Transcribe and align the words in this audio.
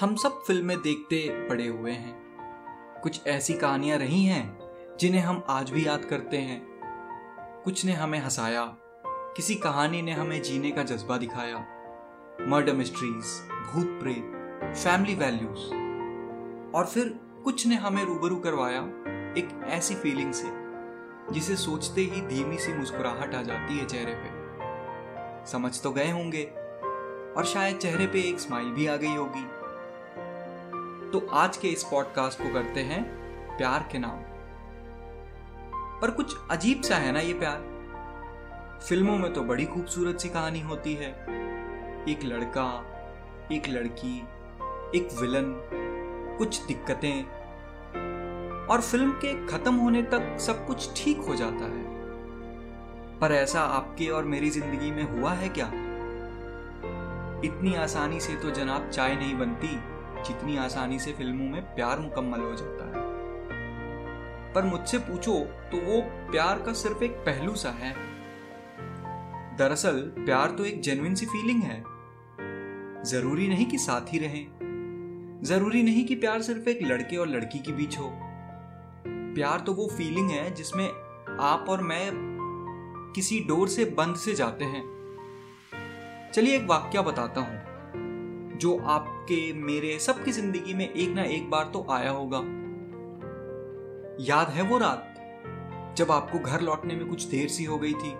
हम 0.00 0.16
सब 0.16 0.42
फ़िल्में 0.46 0.82
देखते 0.82 1.28
पड़े 1.48 1.66
हुए 1.66 1.90
हैं। 1.90 2.16
कुछ 3.02 3.26
ऐसी 3.26 3.54
कहानियाँ 3.54 3.98
रही 3.98 4.24
हैं, 4.24 4.58
जिन्हें 5.00 5.20
हम 5.20 5.44
आज 5.48 5.70
भी 5.70 5.86
याद 5.86 6.04
करते 6.04 6.36
हैं। 6.36 6.66
कुछ 7.64 7.84
ने 7.84 7.92
हमें 7.92 8.18
हंसाया, 8.18 8.64
किसी 9.06 9.54
कहानी 9.54 10.02
ने 10.02 10.12
हमें 10.12 10.42
जीने 10.42 10.70
का 10.70 10.82
जज्बा 10.82 11.16
दिखाया। 11.16 11.58
मर्डर 12.40 12.72
मिस्ट्रीज, 12.72 13.24
भूत 13.50 14.00
प्रेत, 14.02 14.32
फैमिली 14.76 15.14
वैल्यूज़। 15.14 15.74
और 16.76 16.86
फिर 16.86 17.20
कुछ 17.44 17.66
ने 17.66 17.74
हमें 17.74 18.04
रूबरू 18.04 18.36
करवाया 18.36 18.80
एक 19.38 19.60
ऐसी 19.64 19.94
फीलिंग 19.94 20.32
से, 20.32 20.48
जिसे 21.34 21.56
सोचते 21.56 22.00
ही 22.00 22.20
धीमी 22.20 22.58
सी 22.58 22.74
मुस्कुराहट 22.74 23.34
आ 23.34 23.42
जाती 23.42 23.78
है 23.78 23.86
चेहरे 23.86 24.14
पे। 24.16 24.30
समझ 25.46 25.82
तो 25.82 25.90
गए 25.90 26.10
होंगे, 26.10 26.44
और 27.36 27.44
शायद 27.44 27.76
चेहरे 27.76 28.06
पे 28.06 28.20
एक 28.20 28.40
स्माइल 28.40 28.68
भी 28.68 28.86
आ 28.86 28.96
गई 28.96 29.14
होगी। 29.14 29.55
तो 31.06 31.26
आज 31.32 31.56
के 31.56 31.68
इस 31.68 31.84
पॉडकास्ट 31.84 32.42
को 32.42 32.52
करते 32.54 32.80
हैं 32.80 33.04
प्यार 33.56 33.88
के 33.92 33.98
नाम। 33.98 34.18
पर 36.00 36.10
कुछ 36.10 36.36
अजीब 36.50 36.82
सा 36.82 36.96
है 36.96 37.12
ना 37.12 37.20
ये 37.20 37.32
प्यार? 37.32 37.76
फ़िल्मों 38.88 39.18
में 39.18 39.32
तो 39.32 39.42
बड़ी 39.42 39.64
खूबसूरत 39.64 40.20
सी 40.20 40.28
कहानी 40.28 40.60
होती 40.60 40.94
है। 40.94 41.10
एक 42.08 42.20
लड़का, 42.24 42.84
एक 43.52 43.68
लड़की, 43.68 44.20
एक 44.98 45.08
विलन 45.20 45.44
कुछ 46.38 46.62
दिक्कतें। 46.62 47.24
और 48.66 48.80
फ़िल्म 48.80 49.10
के 49.10 49.46
खत्म 49.46 49.74
होने 49.74 50.02
तक 50.02 50.36
सब 50.40 50.66
कुछ 50.66 51.04
ठीक 51.04 51.18
हो 51.18 51.34
जाता 51.34 51.64
है। 51.64 51.84
पर 53.18 53.32
ऐसा 53.32 53.60
आपके 53.60 54.08
और 54.08 54.24
मेरी 54.24 54.50
ज़िंदगी 54.50 54.90
में 54.90 55.04
हुआ 55.04 55.32
है 55.32 55.48
क्या? 55.48 55.66
इतनी 57.44 57.74
आसानी 57.74 58.20
से 58.20 58.36
तो 58.36 58.50
जनाब 58.50 58.90
चाय 58.90 59.16
नहीं 59.16 59.38
बनती। 59.38 59.95
जितनी 60.28 60.56
आसानी 60.56 60.98
से 60.98 61.12
फ़िल्मों 61.12 61.48
में 61.48 61.62
प्यार 61.62 61.98
मुकम्मल 61.98 62.40
हो 62.40 62.54
जाता 62.54 62.84
है। 62.86 63.06
पर 64.52 64.64
मुझसे 64.64 64.98
पूछो 64.98 65.38
तो 65.44 65.76
वो 65.76 66.00
प्यार 66.30 66.62
का 66.62 66.72
सिर्फ़ 66.72 67.04
एक 67.04 67.10
पहलू 67.10 67.54
सा 67.54 67.70
है। 67.70 67.96
दरअसल, 69.56 70.14
प्यार 70.18 70.50
तो 70.50 70.64
एक 70.64 70.80
जेन्युइन 70.80 71.14
सी 71.14 71.26
फीलिंग 71.26 71.62
है। 71.62 71.84
ज़रूरी 73.04 73.48
नहीं 73.48 73.66
कि 73.66 73.78
साथ 73.78 74.12
ही 74.12 74.18
रहें। 74.18 74.46
ज़रूरी 75.42 75.82
नहीं 75.82 76.06
कि 76.06 76.14
प्यार 76.14 76.42
सिर्फ़ 76.42 76.68
एक 76.68 76.82
लड़के 76.82 77.16
और 77.16 77.28
लड़की 77.28 77.58
के 77.58 77.72
बीच 77.72 77.98
हो। 77.98 78.12
प्यार 79.06 79.60
तो 79.60 79.72
वो 79.72 79.86
फीलिंग 79.86 80.30
है 80.30 80.54
जिसमें 80.54 80.88
आप 81.40 81.66
और 81.68 81.82
मैं 81.82 82.10
किसी 83.14 83.40
डोर 83.40 83.68
से 83.68 83.84
बंद 83.84 84.16
से 84.16 84.34
जाते 84.34 84.64
हैं। 84.64 84.96
चलिए 86.34 86.56
एक 86.56 86.66
वाक्य 86.66 87.02
बताता 87.02 87.40
हूँ। 87.40 87.65
जो 88.56 88.76
आपके, 88.78 89.52
मेरे, 89.52 89.98
सबकी 89.98 90.32
ज़िंदगी 90.32 90.74
में 90.74 90.88
एक 90.90 91.14
ना 91.14 91.22
एक 91.22 91.50
बार 91.50 91.64
तो 91.64 91.86
आया 91.90 92.10
होगा। 92.10 92.38
याद 94.24 94.48
है 94.48 94.62
वो 94.62 94.78
रात, 94.78 95.14
जब 95.96 96.10
आपको 96.10 96.38
घर 96.38 96.60
लौटने 96.60 96.94
में 96.94 97.06
कुछ 97.08 97.24
देर 97.24 97.48
सी 97.48 97.64
हो 97.64 97.78
गई 97.78 97.92
थी? 97.92 98.14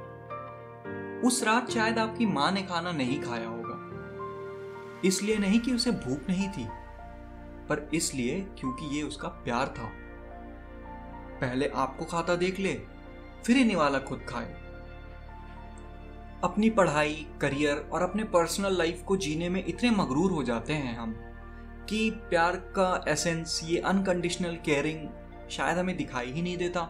उस 1.26 1.42
रात 1.44 1.70
शायद 1.70 1.98
आपकी 1.98 2.26
माँ 2.26 2.50
ने 2.52 2.62
खाना 2.62 2.92
नहीं 2.92 3.20
खाया 3.20 3.48
होगा। 3.48 3.74
इसलिए 5.04 5.38
नहीं 5.38 5.60
कि 5.60 5.72
उसे 5.72 5.90
भूख 5.90 6.28
नहीं 6.28 6.48
थी, 6.48 6.66
पर 7.68 7.88
इसलिए 7.94 8.40
क्योंकि 8.58 8.96
ये 8.96 9.02
उसका 9.02 9.28
प्यार 9.28 9.74
था। 9.78 9.90
पहले 11.40 11.68
आपको 11.68 12.04
खाता 12.04 12.36
देख 12.36 12.60
ले, 12.60 12.74
फिर 13.44 13.56
इन्हीं 13.56 13.76
वाला 13.76 13.98
खुद 13.98 14.26
खाए। 14.28 14.65
अपनी 16.44 16.70
पढ़ाई, 16.70 17.26
करियर 17.40 17.88
और 17.92 18.02
अपने 18.02 18.24
पर्सनल 18.24 18.76
लाइफ 18.78 19.02
को 19.02 19.16
जीने 19.16 19.48
में 19.48 19.64
इतने 19.66 19.90
मगरूर 19.90 20.30
हो 20.30 20.42
जाते 20.42 20.72
हैं 20.72 20.96
हम 20.98 21.14
कि 21.88 22.10
प्यार 22.30 22.56
का 22.56 23.04
एसेंस 23.08 23.60
ये 23.64 23.78
अनकंडीशनल 23.78 24.56
केयरिंग 24.64 25.08
शायद 25.50 25.78
हमें 25.78 25.96
दिखाई 25.96 26.32
ही 26.32 26.42
नहीं 26.42 26.56
देता। 26.56 26.88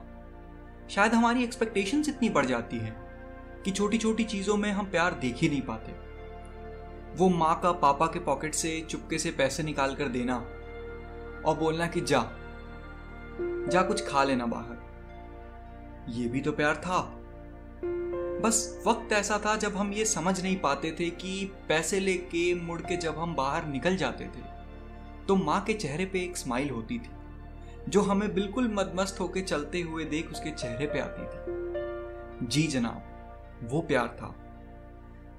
शायद 0.90 1.14
हमारी 1.14 1.44
एक्सपेक्टेशंस 1.44 2.08
इतनी 2.08 2.28
बढ़ 2.28 2.46
जाती 2.46 2.78
है 2.78 2.94
कि 3.64 3.70
छोटी 3.70 3.98
छोटी 3.98 4.24
चीज़ों 4.24 4.56
में 4.56 4.70
हम 4.72 4.86
प्यार 4.86 5.14
देख 5.14 5.36
ही 5.36 5.48
नहीं 5.48 5.62
पाते। 5.62 5.92
वो 7.16 7.28
माँ 7.28 7.60
का 7.60 7.72
पापा 7.72 8.06
के 8.06 8.18
पॉकेट 8.18 8.54
से 8.54 8.80
चुपके 8.90 9.18
से 9.18 9.30
पैसे 9.30 9.62
निकाल 9.62 9.94
कर 9.94 10.08
देना 10.08 10.36
और 11.46 11.56
बोलना 11.58 11.86
कि 11.86 12.00
जा 12.00 12.22
जा 13.70 13.82
कुछ 13.82 14.06
खा 14.08 14.24
लेना 14.24 14.46
बाहर। 14.46 16.12
ये 16.12 16.28
भी 16.28 16.40
तो 16.40 16.52
प्यार 16.52 16.76
था। 16.76 16.98
बस 18.42 18.82
वक्त 18.86 19.12
ऐसा 19.12 19.38
था 19.44 19.54
जब 19.56 19.76
हम 19.76 19.92
ये 19.92 20.04
समझ 20.04 20.40
नहीं 20.42 20.56
पाते 20.56 20.90
थे 20.90 21.08
कि 21.12 21.52
पैसे 21.68 22.00
लेके 22.00 22.54
मुड़ 22.56 22.80
के 22.80 22.96
जब 22.96 23.18
हम 23.18 23.34
बाहर 23.34 23.66
निकल 23.66 23.96
जाते 23.96 24.24
थे 24.26 24.44
तो 25.28 25.36
माँ 25.36 25.60
के 25.64 25.74
चेहरे 25.74 26.04
पे 26.04 26.20
एक 26.20 26.36
स्माइल 26.36 26.70
होती 26.70 26.98
थी, 26.98 27.10
जो 27.88 28.00
हमें 28.00 28.32
बिल्कुल 28.34 28.72
मदमस्त 28.74 29.20
होके 29.20 29.40
चलते 29.42 29.80
हुए 29.80 30.04
देख 30.04 30.30
उसके 30.30 30.50
चेहरे 30.50 30.86
पे 30.86 31.00
आती 31.00 31.22
थी। 31.22 32.46
जी 32.46 32.66
जनाब, 32.66 33.68
वो 33.70 33.80
प्यार 33.80 34.16
था। 34.20 34.26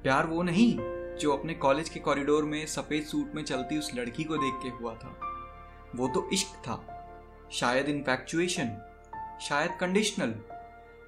प्यार 0.03 0.27
वो 0.27 0.41
नहीं, 0.43 0.77
जो 1.19 1.31
अपने 1.33 1.53
कॉलेज 1.55 1.89
के 1.89 1.99
कॉरिडोर 1.99 2.43
में 2.43 2.65
सफ़ेद 2.65 3.03
सूट 3.03 3.35
में 3.35 3.43
चलती 3.43 3.77
उस 3.79 3.91
लड़की 3.95 4.23
को 4.23 4.37
देख 4.37 4.59
के 4.63 4.69
हुआ 4.77 4.93
था। 4.95 5.15
वो 5.95 6.07
तो 6.07 6.29
इश्क 6.33 6.55
था, 6.63 6.83
शायद 7.51 7.89
इनफैक्चुएशन 7.89 8.77
शायद 9.41 9.77
कंडीशनल 9.79 10.35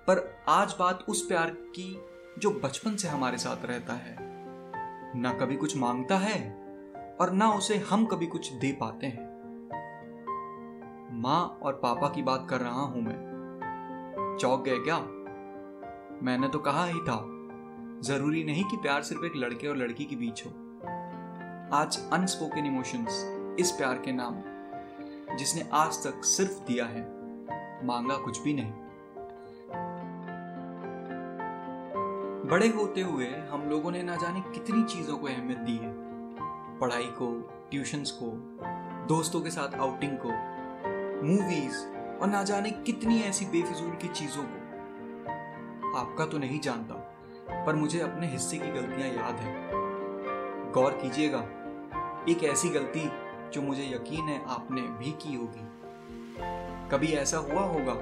पर 0.09 0.43
आज 0.49 0.75
बात 0.79 1.05
उस 1.09 1.27
प्यार 1.27 1.49
की 1.49 2.01
जो 2.39 2.49
बचपन 2.51 2.95
से 2.95 3.07
हमारे 3.07 3.37
साथ 3.37 3.65
रहता 3.65 3.93
है। 3.93 4.15
ना 5.19 5.33
कभी 5.33 5.55
कुछ 5.55 5.77
माँगता 5.77 6.17
है 6.17 6.53
और 7.21 7.31
ना 7.31 7.51
उसे 7.51 7.77
हम 7.77 8.05
कभी 8.05 8.27
कुछ 8.27 8.53
दे 8.53 8.71
पाते 8.71 9.07
हैं। 9.07 9.25
माँ 11.21 11.59
और 11.63 11.73
पापा 11.73 12.09
की 12.09 12.21
बात 12.21 12.47
कर 12.49 12.59
रहा 12.59 12.81
हूँ 12.81 13.01
मैं। 13.01 14.37
चौक 14.41 14.63
गए 14.63 14.79
क्या? 14.79 14.99
मैंने 16.25 16.47
तो 16.47 16.59
कहा 16.59 16.85
ही 16.85 16.99
था, 16.99 17.25
ज़रूरी 18.01 18.43
नहीं 18.43 18.63
कि 18.63 18.77
प्यार 18.77 19.01
सिर्फ़ 19.01 19.25
एक 19.25 19.33
लड़के 19.35 19.67
और 19.67 19.77
लड़की 19.77 20.05
के 20.05 20.15
बीच 20.15 20.45
हो। 20.45 20.51
आज 21.77 22.09
अनस्पोकन 22.13 22.65
इमोशंस 22.65 23.25
इस 23.59 23.71
प्यार 23.71 23.97
के 23.97 24.11
नाम 24.11 24.41
जिसने 25.37 25.69
आज 25.73 26.03
तक 26.07 26.23
सिर्फ़ 26.23 26.63
दिया 26.67 26.85
है, 26.85 27.01
मांगा 27.85 28.17
कुछ 28.17 28.41
भी 28.41 28.53
नहीं। 28.53 28.73
बड़े 32.49 32.67
होते 32.67 33.01
हुए 33.01 33.25
हम 33.25 33.69
लोगों 33.69 33.91
ने 33.91 34.01
ना 34.03 34.15
जाने 34.15 34.39
कितनी 34.41 34.83
चीज़ों 34.83 35.17
को 35.17 35.27
अहमियत 35.27 35.57
दी 35.57 35.75
है। 35.77 35.91
पढ़ाई 36.79 37.03
को 37.03 37.27
ट्यूशन्स 37.71 38.11
को, 38.11 38.29
दोस्तों 39.07 39.41
के 39.41 39.49
साथ 39.49 39.75
आउटिंग 39.75 40.17
को 40.17 40.29
मूवीज़ 41.27 41.77
और 42.19 42.27
ना 42.27 42.43
जाने 42.43 42.71
कितनी 42.71 43.19
ऐसी 43.19 43.45
बेफिजूल 43.45 43.91
की 43.91 44.07
चीज़ों 44.07 44.43
को। 44.43 45.97
आपका 45.97 46.25
तो 46.25 46.37
नहीं 46.37 46.59
जानता, 46.59 46.95
पर 47.65 47.75
मुझे 47.75 47.99
अपने 47.99 48.27
हिस्से 48.27 48.57
की 48.57 48.71
गलतियाँ 48.71 49.09
याद 49.09 49.35
है। 49.35 49.53
गौर 50.71 50.91
कीजिएगा, 50.91 51.45
एक 52.29 52.43
ऐसी 52.43 52.69
गलती 52.69 53.09
जो 53.53 53.61
मुझे 53.61 53.83
यकीन 53.83 54.29
है 54.29 54.41
आपने 54.47 54.81
भी 54.81 55.11
की 55.11 55.35
होगी। 55.35 55.67
कभी 56.89 57.07
ऐसा 57.07 57.37
हुआ 57.37 57.61
होगा 57.61 57.93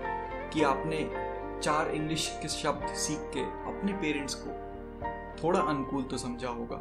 कि 0.50 0.64
आपने 0.64 1.27
चार 1.60 1.90
इंग्लिश 1.92 2.28
के 2.42 2.48
शब्द 2.48 2.94
सीख 2.96 3.20
के 3.34 3.42
अपने 3.70 3.94
पेरेंट्स 3.94 4.36
को 4.38 4.50
थोड़ा 5.42 5.60
अनुकूल 5.60 6.04
तो 6.04 6.18
समझा 6.18 6.50
होगा। 6.50 6.78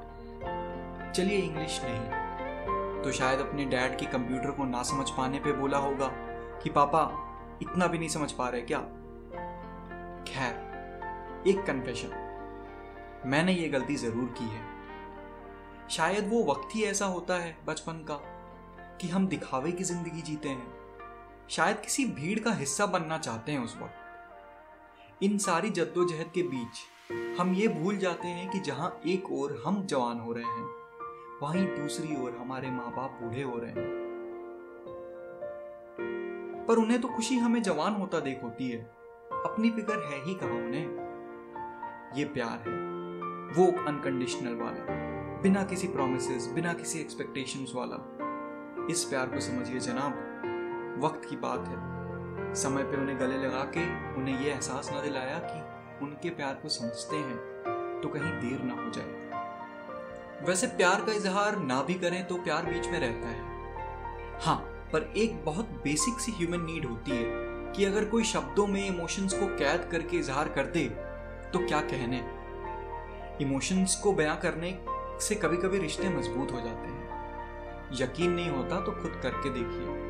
चलिए 1.13 1.39
इंग्लिश 1.39 1.81
नहीं 1.85 3.03
तो 3.03 3.13
शायद 3.13 3.41
अपने 3.41 3.65
डैड 3.65 3.99
के 3.99 4.07
कंप्यूटर 4.07 4.51
को 4.51 4.65
ना 4.65 4.83
समझ 4.83 5.09
पाने 5.11 5.39
पे 5.39 5.53
बोला 5.53 5.79
होगा 5.79 6.07
कि 6.63 6.71
पापा, 6.71 7.03
इतना 7.63 7.87
भी 7.87 7.99
नहीं 7.99 8.09
समझ 8.09 8.31
पा 8.33 8.49
रहे 8.49 8.61
क्या? 8.63 8.79
खैर, 10.29 10.55
एक 11.49 11.65
कन्फेशन 11.67 12.23
मैंने 13.27 13.53
ये 13.53 13.69
गलती 13.69 13.97
ज़रूर 13.97 14.35
की 14.39 14.45
है। 14.45 14.61
शायद 15.91 16.29
वो 16.31 16.43
वक्त 16.45 16.75
ही 16.75 16.83
ऐसा 16.85 17.07
होता 17.07 17.35
है 17.35 17.57
बचपन 17.67 18.05
का 18.11 18.15
कि 19.01 19.09
हम 19.09 19.27
दिखावे 19.27 19.73
की 19.73 19.85
ज़िंदगी 19.85 20.23
जीते 20.23 20.49
हैं। 20.49 20.75
शायद 21.51 21.81
किसी 21.81 22.05
भीड़ 22.13 22.39
का 22.39 22.53
हिस्सा 22.55 22.87
बनना 22.87 23.19
चाहते 23.19 23.53
हैं 23.53 23.59
उस 23.59 23.77
वक्त। 23.77 24.05
इन 25.23 25.39
सारी 25.39 25.71
जद्दोजहद 25.71 26.31
के 26.35 26.43
बीच, 26.43 26.77
हम 27.41 27.55
ये 27.55 27.69
भूल 27.69 27.97
जाते 27.97 28.29
हैं 28.29 28.51
कि 28.51 28.59
जहाँ 28.59 29.01
एक 29.07 29.33
ओर 29.33 29.63
हम 29.67 29.87
जवान 29.87 30.19
हो 30.19 30.33
रहे 30.33 30.45
हैं, 30.45 30.65
वहीं 31.43 31.67
दूसरी 31.67 32.25
ओर 32.25 32.37
हमारे 32.41 32.71
माँ 32.71 32.91
बाप 32.97 33.19
बूढ़े 33.23 33.43
हो 33.43 33.59
रहे 33.59 33.71
हैं। 33.71 34.07
पर 36.69 36.77
उन्हें 36.77 37.01
तो 37.01 37.09
खुशी 37.09 37.37
हमें 37.37 37.63
जवान 37.63 37.95
होता 37.95 38.21
देख 38.21 38.41
होती 38.43 38.69
है। 38.69 38.83
अपनी 39.33 39.71
फ़िक्र 39.71 39.93
है 39.93 40.25
ही 40.25 40.35
कहा 40.35 40.51
उन्हें? 40.51 40.87
ये 42.17 42.25
प्यार 42.25 42.69
है, 42.69 42.77
वो 43.57 43.85
अनकंडीशनल 43.87 44.55
वाला, 44.55 44.85
बिना 45.43 45.63
किसी 45.63 45.89
प्रोमिस 45.89 46.49
बिना 46.49 46.73
किसी 46.73 47.01
एक्सपेक्टेशंस 47.01 47.73
वाला। 47.75 48.19
इस 48.91 49.05
प्यार 49.05 49.27
को 49.27 49.41
समझिए 49.41 49.81
जनाब, 49.81 50.13
वक्त 51.05 51.31
की 51.31 51.37
बात 51.37 51.69
है। 51.69 51.96
समय 52.57 52.83
पे 52.83 52.97
उन्हें 52.97 53.19
गले 53.21 53.37
लगा 53.39 53.63
के 53.77 53.85
उन्हें 54.15 54.41
यह 54.41 54.53
एहसास 54.53 54.91
न 54.93 55.03
दिलाया 55.03 55.39
कि 55.41 56.05
उनके 56.05 56.31
प्यार 56.31 56.55
को 56.55 56.69
समझते 56.69 57.17
हैं 57.17 57.37
तो 58.03 58.09
कहीं 58.09 58.31
देर 58.41 58.63
ना 58.63 58.75
हो 58.75 58.91
जाए। 58.91 60.45
वैसे 60.47 60.67
प्यार 60.67 61.01
का 61.01 61.13
इजहार 61.13 61.57
ना 61.59 61.83
भी 61.83 61.95
करें 61.95 62.27
तो 62.27 62.37
प्यार 62.37 62.67
बीच 62.67 62.87
में 62.87 62.99
रहता 63.01 63.29
है। 63.29 64.41
हाँ 64.41 64.57
पर 64.93 65.13
एक 65.17 65.45
बहुत 65.45 65.71
बेसिक 65.85 66.21
सी 66.21 66.33
ह्यूमन 66.33 66.65
नीड 66.65 66.87
होती 66.87 67.11
है 67.11 67.25
कि 67.73 67.85
अगर 67.85 68.05
कोई 68.05 68.25
शब्दों 68.25 68.67
में 68.67 68.87
इमोशंस 68.87 69.33
को 69.33 69.47
कैद 69.57 69.89
करके 69.93 70.17
इजहार 70.17 70.49
कर 70.49 70.67
दे 70.67 70.85
तो 71.53 71.59
क्या 71.59 71.81
कहने? 71.83 72.25
इमोशंस 73.41 73.97
को 73.97 74.13
बयां 74.13 74.37
करने 74.37 74.79
से 75.21 75.35
कभी 75.35 75.57
कभी 75.57 75.79
रिश्ते 75.79 76.09
मज़बूत 76.09 76.53
हो 76.53 76.61
जाते 76.61 76.89
हैं। 76.89 77.05
यकीन 77.93 78.31
नहीं 78.31 78.51
होता 78.51 78.81
तो 78.81 78.93
खुद 78.93 79.21
करके 79.23 79.51
देखिए। 79.51 80.06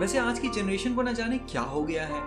वैसे 0.00 0.18
आज 0.18 0.38
की 0.38 0.48
जनरेशन 0.48 0.94
को 0.94 1.02
ना 1.02 1.12
जाने 1.12 1.38
क्या 1.38 1.60
हो 1.60 1.82
गया 1.84 2.04
है। 2.04 2.20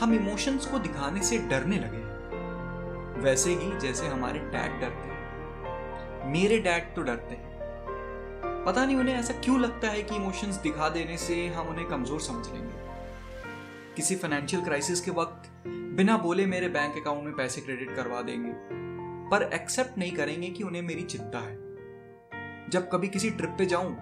हम 0.00 0.12
इमोशंस 0.14 0.66
को 0.66 0.78
दिखाने 0.78 1.22
से 1.22 1.38
डरने 1.38 1.76
लगे 1.76 1.96
हैं। 1.96 3.22
वैसे 3.22 3.50
ही 3.50 3.78
जैसे 3.78 4.06
हमारे 4.06 4.38
डैड 4.38 4.80
डरते 4.80 5.08
हैं। 5.08 6.32
मेरे 6.32 6.58
डैड 6.58 6.94
तो 6.94 7.02
डरते 7.02 7.34
हैं। 7.34 8.64
पता 8.66 8.86
नहीं 8.86 8.96
उन्हें 8.96 9.14
ऐसा 9.14 9.34
क्यों 9.34 9.60
लगता 9.60 9.88
है 9.88 10.02
कि 10.02 10.16
इमोशंस 10.16 10.56
दिखा 10.56 10.88
देने 10.88 11.16
से 11.16 11.46
हम 11.48 11.68
उन्हें 11.68 11.86
कमज़ोर 11.86 12.20
समझ 12.20 12.46
लेंगे। 12.46 12.72
किसी 13.96 14.16
फाइनेंशियल 14.16 14.64
क्राइसिस 14.64 15.00
के 15.00 15.10
वक्त 15.10 15.52
बिना 15.66 16.16
बोले 16.16 16.46
मेरे 16.46 16.68
बैंक 16.68 16.96
अकाउंट 16.96 17.24
में 17.24 17.34
पैसे 17.34 17.60
क्रेडिट 17.60 17.96
करवा 17.96 18.22
देंगे, 18.22 18.52
पर 19.30 19.50
एक्सेप्ट 19.54 19.98
नहीं 19.98 20.12
करेंगे 20.12 20.48
कि 20.48 20.64
उन्हें 20.64 20.82
मेरी 20.82 21.02
चिंता 21.02 21.38
है। 21.38 21.56
जब 22.70 22.90
कभी 22.92 23.08
किसी 23.08 23.30
ट्रिप 23.30 23.50
पे 23.50 23.66
जाऊँ 23.66 23.96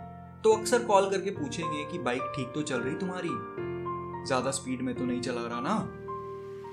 तो 0.44 0.52
अक्सर 0.52 0.84
कॉल 0.84 1.10
करके 1.10 1.30
पूछेंगे 1.30 1.84
कि 1.84 1.98
बाइक 1.98 2.22
ठीक 2.36 2.52
तो 2.54 2.62
चल 2.62 2.80
रही 2.80 2.94
तुम्हारी? 2.94 3.28
ज़्यादा 4.26 4.50
स्पीड 4.50 4.82
में 4.82 4.94
तो 4.94 5.04
नहीं 5.04 5.20
चला 5.20 5.46
रहा 5.46 5.60
ना? 5.60 5.92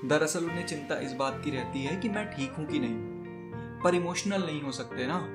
दरअसल 0.08 0.44
उन्हें 0.44 0.66
चिंता 0.66 0.94
इस 0.94 1.12
बात 1.12 1.40
की 1.44 1.50
रहती 1.50 1.82
है 1.82 1.96
कि 1.96 2.08
मैं 2.08 2.30
ठीक 2.30 2.52
हूँ 2.52 2.66
कि 2.66 2.78
नहीं। 2.78 3.14
पर 3.82 3.94
इमोशनल 3.94 4.42
नहीं 4.42 4.62
हो 4.62 4.72
सकते 4.72 5.06
ना? 5.06 5.26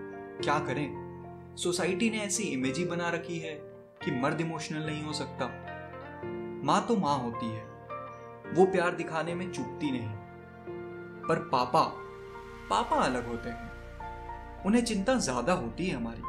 क्या 0.43 0.59
करें? 0.59 1.09
सोसाइटी 1.55 2.09
ने 2.09 2.17
ऐसी 2.17 2.43
इमेज 2.43 2.77
ही 2.77 2.85
बना 2.85 3.09
रखी 3.09 3.39
है 3.39 3.53
कि 4.03 4.11
मर्द 4.11 4.41
इमोशनल 4.41 4.85
नहीं 4.85 5.03
हो 5.03 5.13
सकता। 5.13 5.45
माँ 6.63 6.85
तो 6.87 6.95
माँ 6.95 7.19
होती 7.19 7.45
है। 7.45 7.63
वो 8.53 8.65
प्यार 8.65 8.91
दिखाने 8.91 9.35
में 9.35 9.51
चूकती 9.51 9.91
नहीं। 9.91 10.09
पर 11.27 11.35
पापा 11.35 11.83
पापा 12.69 12.95
अलग 12.95 13.27
होते 13.27 13.49
हैं। 13.49 14.63
उन्हें 14.65 14.85
चिंता 14.85 15.15
ज़्यादा 15.15 15.53
होती 15.53 15.87
है 15.87 15.95
हमारी। 15.95 16.21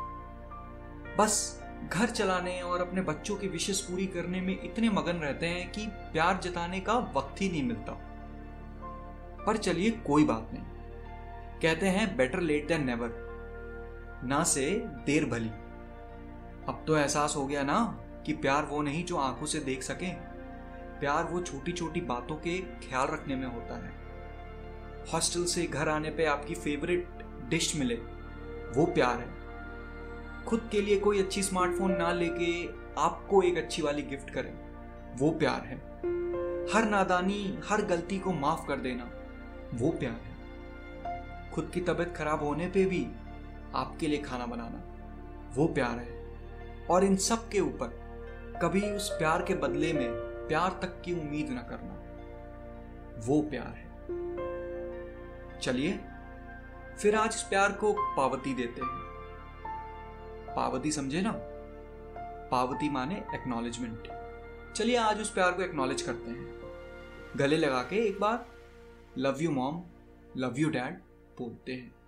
बस 1.16 1.59
घर 1.88 2.06
चलाने 2.06 2.60
और 2.60 2.80
अपने 2.80 3.02
बच्चों 3.02 3.36
की 3.36 3.48
विशेष 3.48 3.80
पूरी 3.80 4.06
करने 4.06 4.40
में 4.40 4.62
इतने 4.64 4.90
मगन 4.90 5.16
रहते 5.16 5.46
हैं 5.46 5.72
कि 5.72 5.86
प्यार 5.86 6.40
जताने 6.42 6.80
का 6.80 6.94
वक्त 6.98 7.40
ही 7.40 7.48
नहीं 7.48 7.62
मिलता। 7.62 7.92
पर 9.46 9.56
चलिए 9.56 9.90
कोई 9.90 10.24
बात 10.24 10.50
नहीं। 10.52 10.64
कहते 11.60 11.86
हैं 11.86 12.16
बेटर 12.16 12.40
लेट 12.40 12.68
देन 12.68 12.86
नेवर 12.86 13.12
ना 14.24 14.44
से 14.44 14.70
देर 15.06 15.24
भली। 15.24 15.48
अब 16.68 16.84
तो 16.86 16.96
एहसास 16.96 17.34
हो 17.36 17.46
गया 17.46 17.62
ना 17.62 17.98
कि 18.26 18.32
प्यार 18.32 18.64
वो 18.64 18.82
नहीं 18.82 19.04
जो 19.04 19.16
आँखों 19.16 19.46
से 19.46 19.58
देख 19.58 19.82
सके। 19.82 20.12
प्यार 21.00 21.24
वो 21.24 21.40
छोटी 21.40 21.72
छोटी 21.72 22.00
बातों 22.00 22.36
के 22.36 22.58
ख्याल 22.58 23.08
रखने 23.08 23.36
में 23.36 23.46
होता 23.46 23.74
है। 23.74 23.92
हॉस्टल 25.12 25.44
से 25.44 25.66
घर 25.66 25.88
आने 25.88 26.10
पे 26.10 26.24
आपकी 26.24 26.54
फेवरेट 26.54 27.08
डिश 27.48 27.76
मिले, 27.76 27.94
वो 28.76 28.86
प्यार 28.86 29.20
है। 29.20 29.39
खुद 30.46 30.68
के 30.72 30.80
लिए 30.80 30.98
कोई 30.98 31.22
अच्छी 31.22 31.42
स्मार्टफ़ोन 31.42 31.96
ना 31.96 32.12
लेके 32.12 32.68
आपको 33.00 33.42
एक 33.42 33.56
अच्छी 33.56 33.82
वाली 33.82 34.02
गिफ्ट 34.02 34.30
करें। 34.30 34.70
वो 35.16 35.30
प्यार 35.30 35.60
है। 35.60 35.76
हर 36.74 36.84
नादानी, 36.84 37.60
हर 37.64 37.82
गलती 37.82 38.18
को 38.18 38.32
माफ़ 38.32 38.66
कर 38.66 38.76
देना, 38.76 39.10
वो 39.74 39.90
प्यार 39.90 40.20
है। 40.24 40.30
खुद 41.50 41.70
की 41.74 41.80
तबीयत 41.80 42.14
खराब 42.16 42.44
होने 42.44 42.66
पे 42.66 42.84
भी 42.84 43.06
आपके 43.74 44.06
लिए 44.06 44.22
खाना 44.22 44.46
बनाना, 44.46 44.82
वो 45.54 45.66
प्यार 45.66 45.98
है। 45.98 46.36
और 46.90 47.04
इन 47.04 47.16
सब 47.16 47.48
के 47.48 47.60
ऊपर 47.60 47.86
कभी 48.62 48.92
उस 48.92 49.10
प्यार 49.10 49.42
के 49.42 49.54
बदले 49.54 49.92
में 49.92 50.10
प्यार 50.48 50.78
तक 50.82 51.02
की 51.04 51.12
उम्मीद 51.12 51.50
न 51.50 51.56
करना, 51.56 51.96
वो 53.26 53.42
प्यार 53.42 53.74
है। 53.76 53.90
चलिए, 55.60 56.00
फिर 56.98 57.16
आज 57.16 57.30
इस 57.34 57.42
प्यार 57.42 57.72
को 57.72 57.92
पावती 58.16 58.54
देते 58.54 58.80
हैं। 58.80 58.99
पावती 60.56 60.92
समझे 60.92 61.20
ना? 61.20 61.32
पावती 62.50 62.90
माने 62.90 63.14
एक्नॉलेजमेंट 63.34 64.08
चलिए 64.74 64.96
आज 64.96 65.20
उस 65.20 65.32
प्यार 65.32 65.52
को 65.52 65.62
एक्नॉलेज 65.62 66.02
करते 66.02 66.30
हैं। 66.30 66.60
गले 67.36 67.56
लगा 67.56 67.82
के 67.82 67.96
एक 67.96 68.20
बार 68.20 68.46
love 69.18 69.36
you 69.40 69.50
mom 69.50 69.82
love 70.36 70.54
you 70.58 70.70
dad 70.70 70.94
बोलते 71.38 71.72
हैं। 71.72 71.99